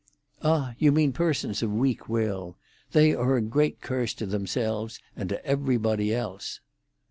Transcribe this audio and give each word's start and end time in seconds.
"Ah, 0.41 0.73
you 0.79 0.91
mean 0.91 1.11
persons 1.13 1.61
of 1.61 1.71
weak 1.71 2.09
will. 2.09 2.57
They 2.91 3.13
are 3.13 3.35
a 3.35 3.41
great 3.43 3.81
curse 3.81 4.15
to 4.15 4.25
themselves 4.25 4.99
and 5.15 5.29
to 5.29 5.45
everybody 5.45 6.11
else." 6.11 6.59